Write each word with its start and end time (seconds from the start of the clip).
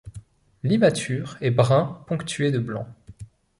L'immature 0.63 1.37
est 1.41 1.51
brun 1.51 2.03
ponctué 2.07 2.49
de 2.49 2.57
blanc. 2.57 2.87